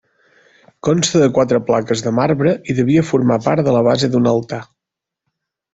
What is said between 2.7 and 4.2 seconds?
i devia formar part de la base